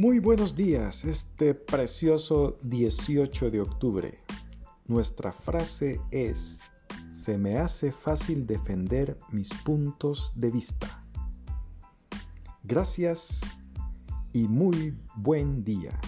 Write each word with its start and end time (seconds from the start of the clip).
Muy 0.00 0.18
buenos 0.18 0.54
días, 0.54 1.04
este 1.04 1.52
precioso 1.52 2.56
18 2.62 3.50
de 3.50 3.60
octubre. 3.60 4.18
Nuestra 4.86 5.30
frase 5.30 6.00
es, 6.10 6.58
se 7.12 7.36
me 7.36 7.58
hace 7.58 7.92
fácil 7.92 8.46
defender 8.46 9.18
mis 9.30 9.50
puntos 9.62 10.32
de 10.34 10.50
vista. 10.50 11.04
Gracias 12.64 13.42
y 14.32 14.48
muy 14.48 14.96
buen 15.16 15.64
día. 15.64 16.00